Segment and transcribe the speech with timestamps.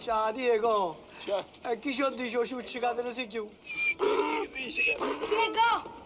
[0.00, 0.96] Ciao Diego,
[1.26, 1.44] Ciao.
[1.62, 3.54] e chi ci dice o ci cadere si chiude?
[4.48, 5.98] Diego!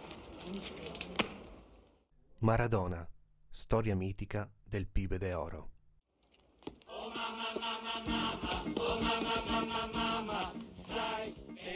[2.38, 3.08] Maradona,
[3.48, 5.68] storia mitica del Pibe de Oro.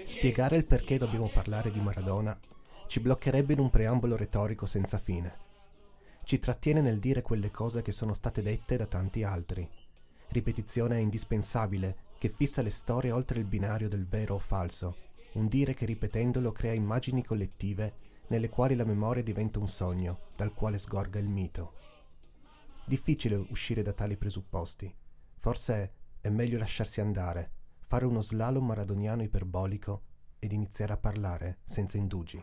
[0.02, 2.36] Spiegare il perché dobbiamo parlare di Maradona
[2.88, 5.38] ci bloccherebbe in un preambolo retorico senza fine.
[6.24, 9.70] Ci trattiene nel dire quelle cose che sono state dette da tanti altri.
[10.30, 14.96] Ripetizione indispensabile che fissa le storie oltre il binario del vero o falso,
[15.34, 20.52] un dire che ripetendolo crea immagini collettive nelle quali la memoria diventa un sogno dal
[20.52, 21.74] quale sgorga il mito.
[22.84, 24.92] Difficile uscire da tali presupposti.
[25.36, 27.52] Forse è meglio lasciarsi andare,
[27.84, 30.02] fare uno slalom maradoniano iperbolico
[30.40, 32.42] ed iniziare a parlare senza indugi.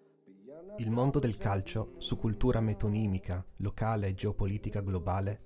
[0.77, 5.41] Il mondo del calcio, su cultura metonimica, locale e geopolitica globale,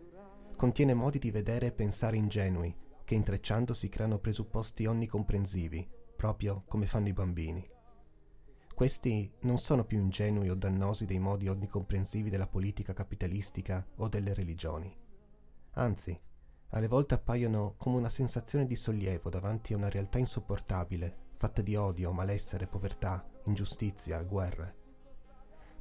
[0.55, 7.09] contiene modi di vedere e pensare ingenui che intrecciandosi creano presupposti onnicomprensivi, proprio come fanno
[7.09, 7.67] i bambini.
[8.73, 14.33] Questi non sono più ingenui o dannosi dei modi onnicomprensivi della politica capitalistica o delle
[14.33, 14.95] religioni.
[15.73, 16.17] Anzi,
[16.69, 21.75] alle volte appaiono come una sensazione di sollievo davanti a una realtà insopportabile, fatta di
[21.75, 24.83] odio, malessere, povertà, ingiustizia, guerre.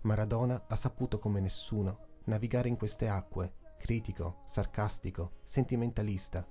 [0.05, 6.47] Maradona ha saputo come nessuno navigare in queste acque, critico, sarcastico, sentimentalista,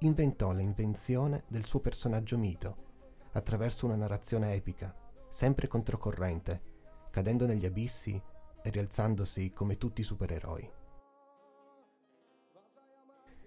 [0.00, 2.86] inventò l'invenzione del suo personaggio mito,
[3.32, 4.94] attraverso una narrazione epica,
[5.28, 6.62] sempre controcorrente,
[7.10, 8.20] cadendo negli abissi
[8.62, 10.72] e rialzandosi come tutti i supereroi.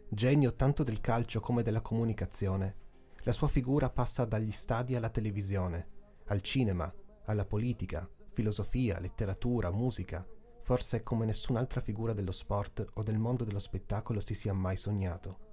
[0.07, 2.75] Genio tanto del calcio come della comunicazione,
[3.23, 5.87] la sua figura passa dagli stadi alla televisione,
[6.27, 6.93] al cinema,
[7.25, 10.25] alla politica, filosofia, letteratura, musica,
[10.61, 15.49] forse come nessun'altra figura dello sport o del mondo dello spettacolo si sia mai sognato.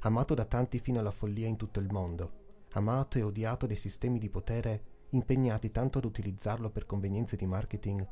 [0.00, 4.18] Amato da tanti fino alla follia in tutto il mondo, amato e odiato dai sistemi
[4.18, 8.06] di potere impegnati tanto ad utilizzarlo per convenienze di marketing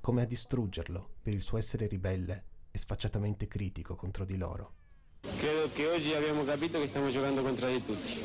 [0.00, 4.72] come a distruggerlo per il suo essere ribelle e sfacciatamente critico contro di loro.
[5.20, 8.22] Credo che oggi abbiamo capito che stiamo giocando contro di tutti.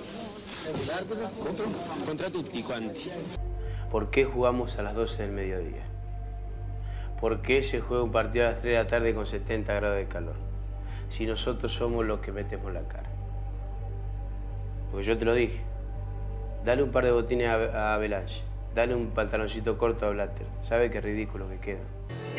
[1.40, 1.70] ¿Contra?
[2.04, 3.49] Contra tutti quanti.
[3.92, 5.84] ¿Por qué jugamos a las 12 del mediodía?
[7.20, 9.98] ¿Por qué se juega un partido a las 3 de la tarde con 70 grados
[9.98, 10.36] de calor?
[11.10, 13.10] Si nosotros somos los que metemos la cara.
[14.92, 15.64] Porque yo te lo dije.
[16.64, 18.44] Dale un par de botines a, a Avalanche.
[18.76, 20.46] Dale un pantaloncito corto a Blatter.
[20.62, 21.84] ¿Sabe qué ridículo que queda?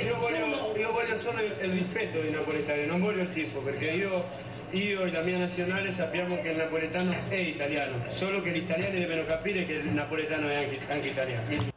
[0.01, 0.47] Io voglio,
[0.77, 4.25] io voglio solo il rispetto dei napoletani, non voglio il tifo, perché io,
[4.73, 8.99] io e la mia nazionale sappiamo che il napoletano è italiano, solo che gli italiani
[9.01, 11.69] devono capire che il napoletano è anche, anche italiano.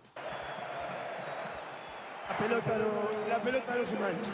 [2.28, 4.30] La pelota no, la pelota no se mancha.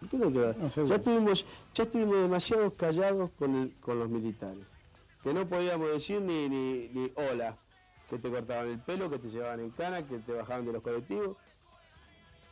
[0.00, 1.44] ¿Por qué no ya, estuvimos,
[1.74, 4.66] ya estuvimos demasiado callados con, el- con los militares.
[5.22, 7.56] Que no podíamos decir ni, ni, ni hola.
[8.08, 10.82] Que te cortaban el pelo, que te llevaban en cana, que te bajaban de los
[10.82, 11.36] colectivos.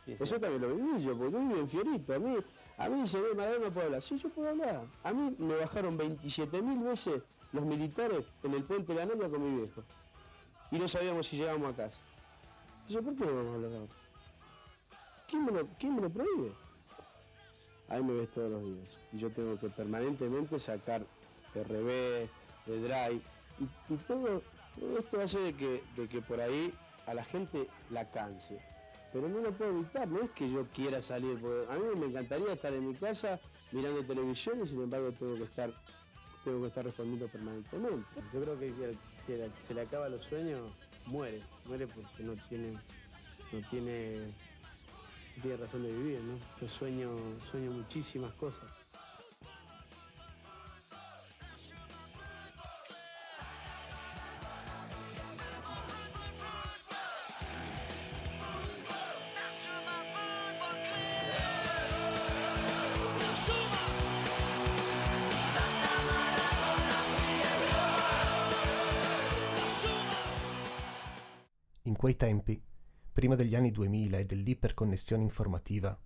[0.05, 2.13] Eso también lo viví yo, porque yo vivo en Fiorito.
[2.13, 2.37] A mí,
[2.77, 4.01] a mí se ve Maradona no puedo hablar.
[4.01, 4.85] Sí, yo puedo hablar.
[5.03, 9.29] A mí me bajaron 27 mil veces los militares en el puente de la novia
[9.29, 9.83] con mi viejo.
[10.71, 11.99] Y no sabíamos si llegábamos a casa.
[12.87, 13.89] Entonces, ¿por qué no vamos a hablar?
[15.29, 16.51] ¿Quién me lo, quién me lo prohíbe?
[17.89, 19.01] Ahí me ves todos los días.
[19.13, 21.05] Y yo tengo que permanentemente sacar
[21.53, 22.29] de revés,
[22.65, 23.21] de drive.
[23.59, 24.41] Y, todo
[24.99, 26.73] esto hace de que, de que por ahí
[27.05, 28.59] a la gente la canse.
[29.13, 31.37] Pero no lo puedo evitar, no es que yo quiera salir.
[31.69, 33.39] a mí me encantaría estar en mi casa
[33.71, 35.71] mirando televisión y sin embargo tengo que estar,
[36.43, 38.05] tengo que estar respondiendo permanentemente.
[38.33, 38.69] Yo creo que
[39.37, 40.69] la- se le acaba los sueños
[41.05, 42.73] muere, muere porque no tiene,
[43.51, 44.17] no tiene,
[45.37, 46.37] no tiene razón de vivir, ¿no?
[46.61, 47.09] Yo sueño,
[47.49, 48.63] sueño muchísimas cosas.
[71.97, 72.61] Quei tempi,
[73.11, 75.99] prima degli anni 2000 e dell'iperconnessione informativa,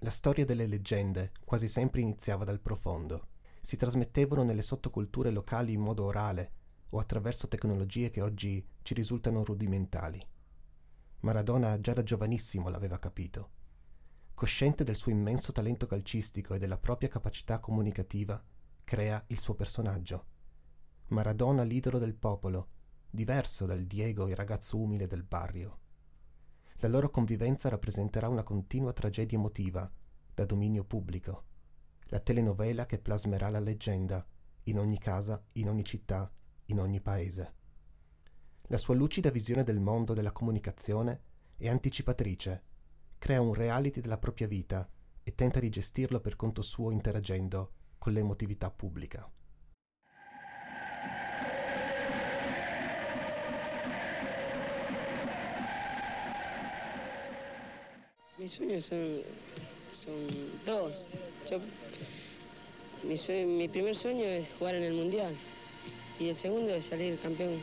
[0.00, 3.28] la storia delle leggende quasi sempre iniziava dal profondo.
[3.60, 6.52] Si trasmettevano nelle sottoculture locali in modo orale
[6.90, 10.24] o attraverso tecnologie che oggi ci risultano rudimentali.
[11.20, 13.50] Maradona già da giovanissimo l'aveva capito.
[14.34, 18.40] Cosciente del suo immenso talento calcistico e della propria capacità comunicativa,
[18.84, 20.26] crea il suo personaggio.
[21.08, 22.68] Maradona l'idolo del popolo,
[23.10, 25.78] diverso dal Diego il ragazzo umile del barrio.
[26.80, 29.90] La loro convivenza rappresenterà una continua tragedia emotiva,
[30.32, 31.44] da dominio pubblico.
[32.10, 34.24] La telenovela che plasmerà la leggenda,
[34.64, 36.30] in ogni casa, in ogni città,
[36.66, 37.54] in ogni paese.
[38.68, 41.22] La sua lucida visione del mondo della comunicazione
[41.56, 42.62] è anticipatrice,
[43.18, 44.88] crea un reality della propria vita
[45.22, 49.30] e tenta di gestirlo per conto suo interagendo con l'emotività pubblica.
[58.38, 59.22] Mis sueños son,
[60.04, 60.26] son
[60.64, 61.08] dos.
[61.50, 61.60] Yo-
[63.02, 65.34] mi, mi primer sueño es jugar en el Mundial
[66.18, 67.58] y el segundo es salir campeón.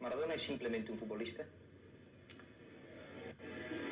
[0.00, 1.44] ¿Maradona es simplemente un futbolista?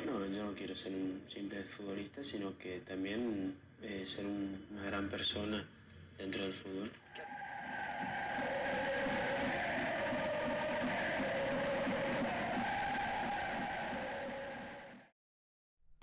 [0.05, 4.83] No, yo no quiero ser un simple futbolista, sino que también eh, ser un- una
[4.85, 5.67] gran persona
[6.17, 6.91] dentro del fútbol.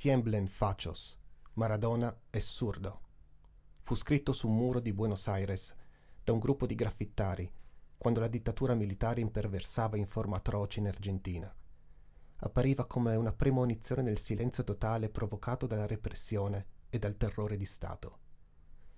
[0.01, 1.21] Tiemblen fachos,
[1.57, 3.01] Maradona è surdo.
[3.83, 5.75] Fu scritto su un muro di Buenos Aires
[6.25, 7.53] da un gruppo di graffittari
[7.99, 11.55] quando la dittatura militare imperversava in forma atroce in Argentina.
[12.37, 18.21] Appariva come una premonizione del silenzio totale provocato dalla repressione e dal terrore di Stato.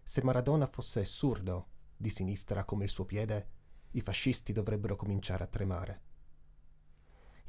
[0.04, 1.66] Se Maradona fosse surdo,
[1.96, 3.48] di sinistra come il suo piede,
[3.90, 6.11] i fascisti dovrebbero cominciare a tremare.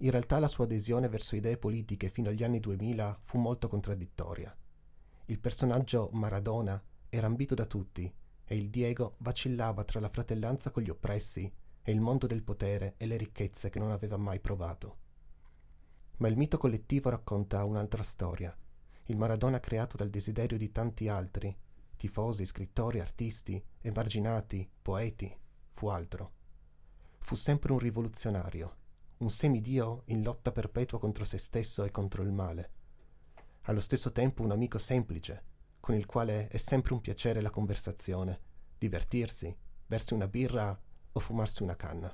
[0.03, 4.53] In realtà la sua adesione verso idee politiche fino agli anni 2000 fu molto contraddittoria.
[5.27, 8.13] Il personaggio Maradona era ambito da tutti
[8.43, 11.49] e il Diego vacillava tra la fratellanza con gli oppressi
[11.81, 14.97] e il mondo del potere e le ricchezze che non aveva mai provato.
[16.17, 18.53] Ma il mito collettivo racconta un'altra storia,
[19.05, 21.55] il Maradona creato dal desiderio di tanti altri,
[21.95, 25.33] tifosi, scrittori, artisti, emarginati, poeti,
[25.69, 26.31] fu altro.
[27.19, 28.81] Fu sempre un rivoluzionario,
[29.23, 32.71] un semidio in lotta perpetua contro se stesso e contro il male.
[33.61, 35.43] Allo stesso tempo un amico semplice,
[35.79, 38.39] con il quale è sempre un piacere la conversazione,
[38.77, 39.55] divertirsi,
[39.85, 40.77] bersi una birra
[41.13, 42.13] o fumarsi una canna.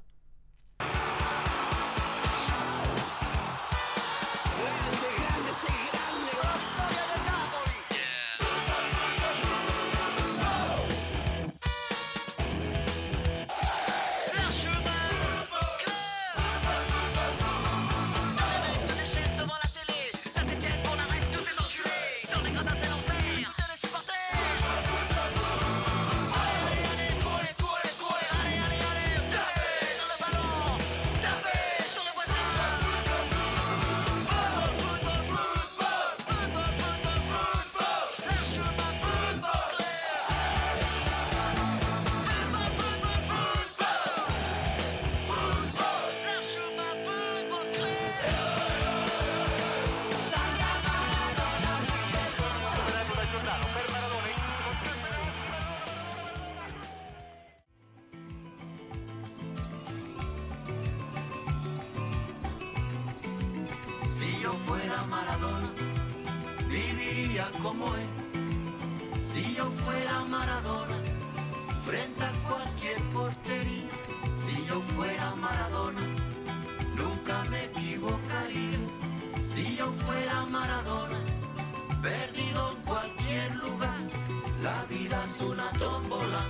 [85.49, 86.41] Una tómbola,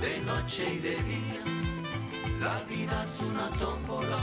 [0.00, 1.42] de noche y de día.
[2.40, 4.18] La vida es una tómbola,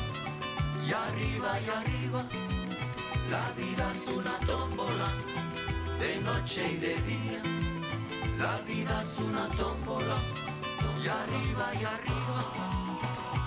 [0.86, 2.26] y arriba y arriba.
[3.32, 5.10] La vida es una tómbola,
[6.00, 7.42] de noche y de día.
[8.38, 10.18] La vida es una tómbola,
[11.02, 12.40] y arriba y arriba.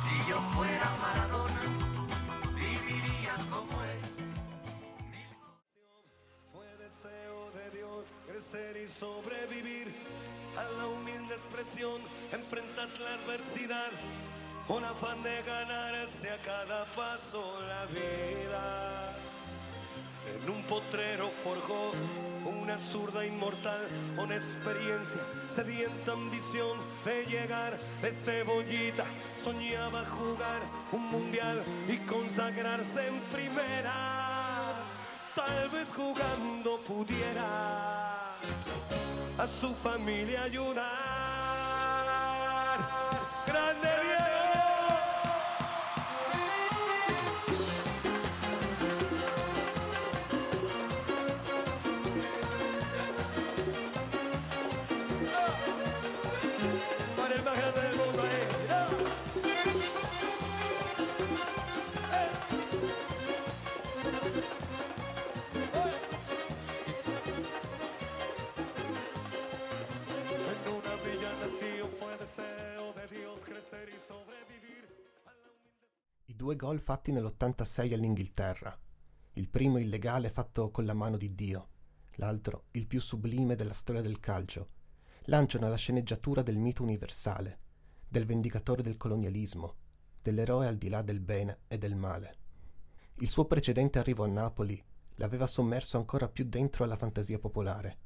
[0.02, 1.62] Si yo fuera Maradona,
[2.54, 4.00] viviría como él.
[6.52, 9.88] Fue deseo de Dios crecer y sobrevivir
[10.58, 12.00] a la humilde expresión,
[12.32, 13.90] enfrentar la adversidad,
[14.66, 19.16] con afán de ganarse a cada paso la vida.
[20.34, 21.92] En un potrero forjó
[22.44, 23.80] una zurda inmortal
[24.16, 29.04] con experiencia, sedienta ambición de llegar de cebollita.
[29.42, 30.60] Soñaba jugar
[30.92, 34.74] un mundial y consagrarse en primera.
[35.34, 38.07] tal vez jugando pudiera
[39.38, 40.88] a su familia ayudar.
[43.47, 43.88] ¡Grande
[76.38, 78.78] due gol fatti nell'86 all'Inghilterra.
[79.33, 81.68] Il primo illegale fatto con la mano di Dio,
[82.12, 84.68] l'altro il più sublime della storia del calcio.
[85.23, 87.59] Lanciano la sceneggiatura del mito universale,
[88.07, 89.75] del vendicatore del colonialismo,
[90.23, 92.37] dell'eroe al di là del bene e del male.
[93.16, 94.80] Il suo precedente arrivo a Napoli
[95.16, 97.99] l'aveva sommerso ancora più dentro alla fantasia popolare.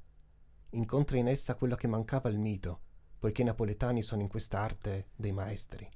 [0.71, 2.81] Incontra in essa quello che mancava al mito,
[3.19, 5.87] poiché i napoletani sono in questa arte dei maestri.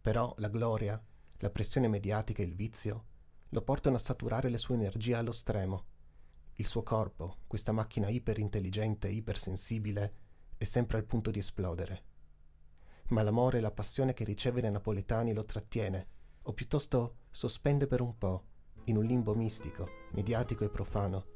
[0.00, 1.02] Però la gloria,
[1.44, 3.04] la pressione mediatica e il vizio
[3.50, 5.84] lo portano a saturare le sue energie allo stremo.
[6.54, 10.14] Il suo corpo, questa macchina iperintelligente e ipersensibile,
[10.56, 12.02] è sempre al punto di esplodere.
[13.08, 16.06] Ma l'amore e la passione che riceve dai napoletani lo trattiene,
[16.44, 18.44] o piuttosto sospende per un po',
[18.84, 21.26] in un limbo mistico, mediatico e profano,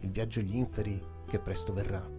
[0.00, 2.10] il viaggio agli inferi che presto verrà.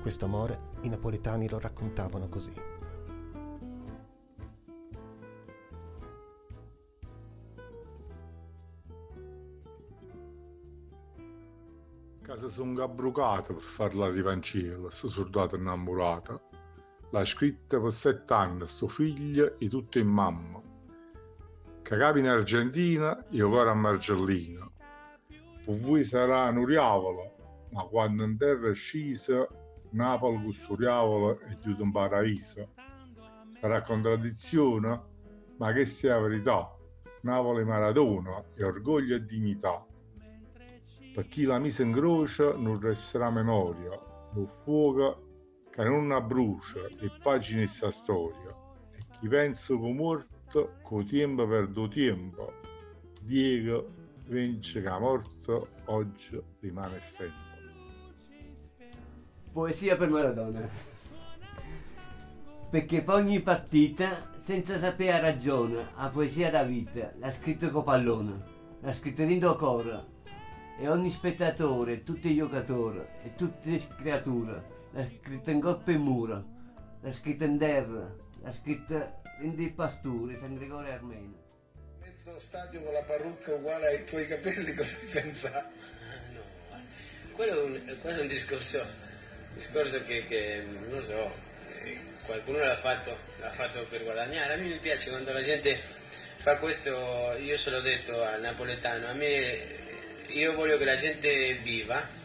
[0.00, 2.73] Questo amore i napoletani lo raccontavano così.
[12.54, 16.40] Sono gabbrucata per farla rivancella, sta soldata innamorata.
[17.10, 20.62] L'ha scritta per sette anni, sto figlio e tutto in mamma.
[21.82, 24.70] Capi in Argentina, io caro a Margellina.
[25.64, 27.28] Per voi sarà un riavola,
[27.70, 29.48] ma quando in terra è scesa,
[29.90, 32.68] Napoli questo riavola è giusto un paradiso.
[33.48, 35.02] Sarà contraddizione,
[35.56, 36.72] ma che sia verità.
[37.22, 39.84] Napoli Maradona è orgoglio e dignità.
[41.14, 43.90] Per chi la mise in croce non resterà memoria,
[44.32, 45.22] lo fuoco
[45.70, 48.52] che non abbrucia e pagine sta storia.
[48.90, 52.54] E chi pensa che morto, co tempo perdo tempo.
[53.20, 53.92] Diego
[54.26, 57.62] vince che la morte oggi rimane sempre.
[59.52, 60.68] Poesia per Maradona.
[62.70, 68.42] Perché per ogni partita, senza sapere ragione, la poesia da vita, l'ha scritto con pallone,
[68.80, 70.13] l'ha scritto dentro cuore,
[70.78, 74.62] e ogni spettatore, tutti i giocatori e tutte le creature,
[74.92, 76.44] l'ha scritto in coppe e mura,
[77.00, 78.12] l'ha scritto in terra,
[78.42, 81.42] l'ha scritto in dei pastori, San Gregorio Armeno.
[82.00, 85.70] Mezzo stadio con la parrucca uguale ai tuoi capelli, cosa pensa?
[87.32, 88.84] Quello è un, quello è un discorso,
[89.54, 91.32] discorso che, che, non so,
[92.26, 94.54] qualcuno l'ha fatto, l'ha fatto per guadagnare.
[94.54, 95.80] A me mi piace quando la gente
[96.36, 99.82] fa questo, io se l'ho detto al napoletano, a me
[100.34, 102.22] io voglio che la gente viva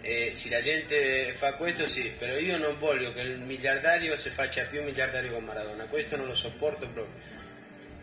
[0.00, 4.30] e se la gente fa questo sì, però io non voglio che il miliardario si
[4.30, 7.34] faccia più miliardario con Maradona, questo non lo sopporto proprio.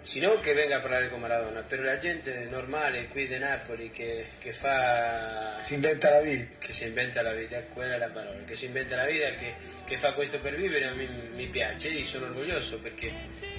[0.01, 3.89] Se no che venga a parlare con Maradona, per la gente normale qui di Napoli
[3.89, 5.59] che, che fa...
[5.61, 6.55] Si inventa la vita.
[6.59, 9.53] Che si inventa la vita, quella è la parola, che si inventa la vita, che,
[9.85, 13.13] che fa questo per vivere, a me mi piace e sono orgoglioso perché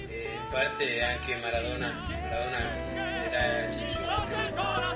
[0.07, 4.94] eh, in parte anche Maradona, Maradona era il suo...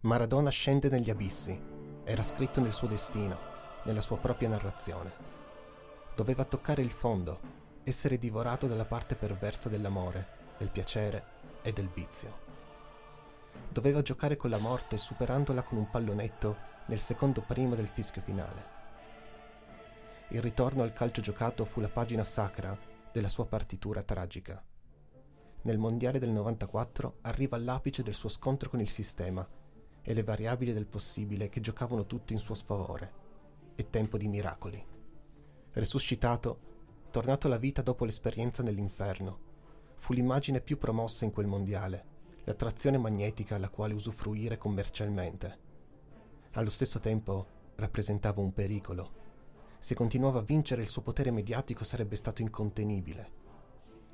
[0.00, 1.60] Maradona scende negli abissi,
[2.04, 3.38] era scritto nel suo destino,
[3.84, 5.12] nella sua propria narrazione.
[6.14, 7.40] Doveva toccare il fondo,
[7.88, 10.26] essere divorato dalla parte perversa dell'amore,
[10.58, 11.24] del piacere
[11.62, 12.44] e del vizio.
[13.68, 18.74] Doveva giocare con la morte superandola con un pallonetto nel secondo primo del fischio finale.
[20.30, 22.76] Il ritorno al calcio giocato fu la pagina sacra
[23.12, 24.60] della sua partitura tragica.
[25.62, 29.48] Nel mondiale del 94 arriva all'apice del suo scontro con il sistema
[30.02, 33.12] e le variabili del possibile che giocavano tutte in suo sfavore.
[33.76, 34.84] È tempo di miracoli.
[35.70, 36.74] Resuscitato,
[37.16, 39.38] tornato alla vita dopo l'esperienza nell'inferno,
[39.96, 42.04] fu l'immagine più promossa in quel mondiale,
[42.44, 45.58] l'attrazione magnetica alla quale usufruire commercialmente.
[46.50, 47.46] Allo stesso tempo
[47.76, 49.12] rappresentava un pericolo.
[49.78, 53.30] Se continuava a vincere il suo potere mediatico sarebbe stato incontenibile.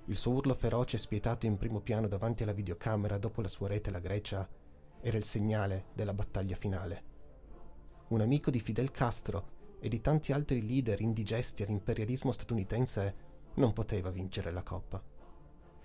[0.05, 3.89] Il suo urlo feroce spietato in primo piano davanti alla videocamera dopo la sua rete
[3.89, 4.49] alla Grecia
[5.01, 7.03] era il segnale della battaglia finale.
[8.11, 13.15] Un amico di Fidel Castro e di tanti altri leader indigesti all'imperialismo statunitense
[13.55, 15.03] non poteva vincere la coppa.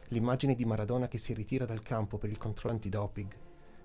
[0.10, 3.36] L'immagine di Maradona che si ritira dal campo per il controllo antidoping,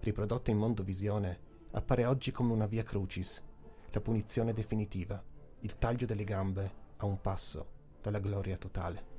[0.01, 1.39] riprodotta in Mondovisione,
[1.71, 3.43] appare oggi come una via crucis,
[3.91, 5.21] la punizione definitiva,
[5.61, 7.67] il taglio delle gambe a un passo
[8.03, 9.11] dalla gloria totale.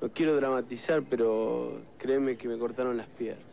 [0.00, 3.44] No quiero dramatizar, pero créeme que me cortaron las piernas.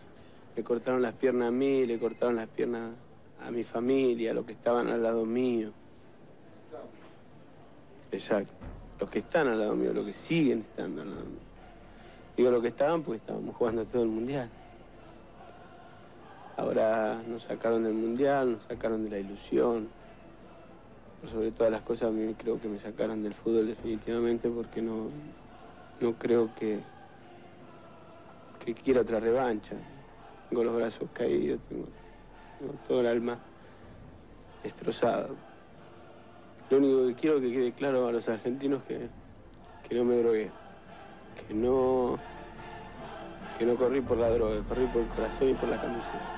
[0.56, 2.96] Me cortaron las piernas a mí, le cortaron las piernas
[3.46, 5.72] a mi familia, a los que estaban al lado mío.
[8.12, 8.54] Exacto.
[9.00, 11.48] Los que están al lado mío, los que siguen estando al lado mío.
[12.36, 14.50] Digo los que estaban porque estábamos jugando todo el mundial.
[16.56, 19.88] Ahora nos sacaron del mundial, nos sacaron de la ilusión.
[21.32, 25.10] Sobre todas las cosas, a mí creo que me sacaron del fútbol definitivamente porque no,
[26.00, 26.80] no creo que,
[28.64, 29.76] que quiera otra revancha.
[30.50, 31.86] Tengo los brazos caídos, tengo,
[32.88, 33.40] todo el alma
[34.64, 35.36] destrozado.
[36.70, 39.08] Lo único que quiero que quede claro a los argentinos que,
[39.88, 40.52] que no me drogué,
[41.48, 42.18] que no,
[43.58, 46.34] que no corrí por la droga, corrí por el corazón y por la camiseta.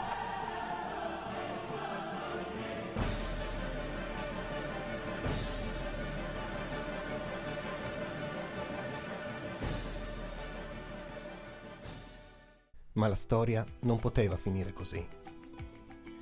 [12.99, 15.18] Ma la storia non poteva finire così.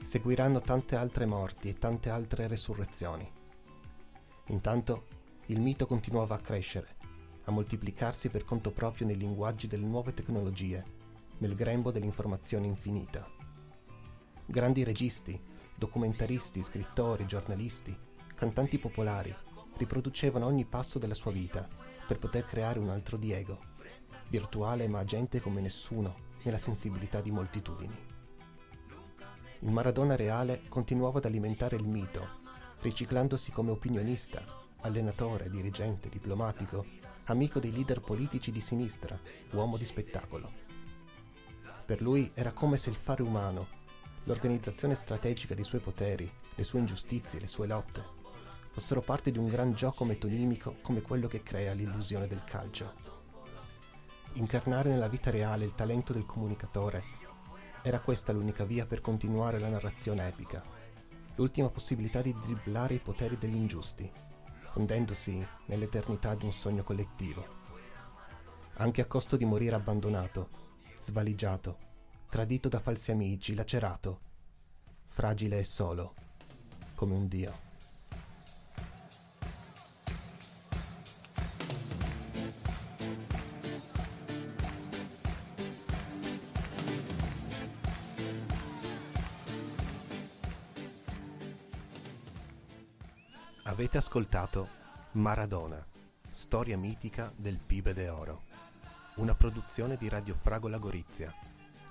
[0.07, 3.29] Seguiranno tante altre morti e tante altre resurrezioni.
[4.45, 5.05] Intanto
[5.47, 6.95] il mito continuava a crescere,
[7.43, 10.81] a moltiplicarsi per conto proprio nei linguaggi delle nuove tecnologie,
[11.39, 13.29] nel grembo dell'informazione infinita.
[14.45, 15.37] Grandi registi,
[15.75, 17.93] documentaristi, scrittori, giornalisti,
[18.33, 19.35] cantanti popolari
[19.75, 21.67] riproducevano ogni passo della sua vita
[22.07, 23.59] per poter creare un altro Diego,
[24.29, 28.15] virtuale ma agente come nessuno nella sensibilità di moltitudini.
[29.61, 32.45] Il Maradona reale continuava ad alimentare il mito,
[32.81, 34.43] riciclandosi come opinionista,
[34.81, 36.85] allenatore, dirigente, diplomatico,
[37.25, 39.19] amico dei leader politici di sinistra,
[39.51, 40.51] uomo di spettacolo.
[41.85, 43.67] Per lui era come se il fare umano,
[44.25, 48.03] l'organizzazione strategica dei suoi poteri, le sue ingiustizie, le sue lotte,
[48.69, 52.93] fossero parte di un gran gioco metonimico come quello che crea l'illusione del calcio.
[54.33, 57.25] Incarnare nella vita reale il talento del comunicatore
[57.83, 60.63] era questa l'unica via per continuare la narrazione epica,
[61.35, 64.09] l'ultima possibilità di dribblare i poteri degli ingiusti,
[64.69, 67.55] fondendosi nell'eternità di un sogno collettivo.
[68.73, 70.49] Anche a costo di morire abbandonato,
[70.99, 71.77] svaligiato,
[72.29, 74.19] tradito da falsi amici, lacerato,
[75.07, 76.13] fragile e solo,
[76.93, 77.66] come un dio.
[93.67, 94.69] Avete ascoltato
[95.11, 95.85] Maradona,
[96.31, 98.43] storia mitica del Pibe de Oro,
[99.15, 101.35] una produzione di Radio Fragola Gorizia,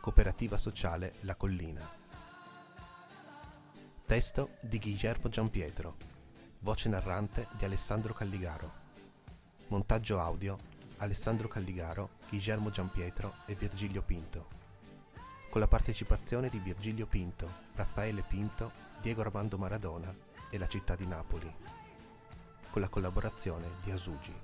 [0.00, 1.86] cooperativa sociale La Collina.
[4.06, 5.96] Testo di Guillermo Giampietro,
[6.60, 8.72] voce narrante di Alessandro Calligaro.
[9.68, 10.56] Montaggio audio
[10.96, 14.46] Alessandro Calligaro, Guillermo Giampietro e Virgilio Pinto.
[15.50, 21.06] Con la partecipazione di Virgilio Pinto, Raffaele Pinto, Diego Armando Maradona e la città di
[21.06, 21.54] Napoli,
[22.70, 24.34] con la collaborazione di Asugi.